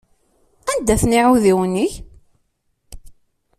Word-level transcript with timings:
Anda-ten 0.71 1.15
iɛudiwen-ik? 1.19 1.93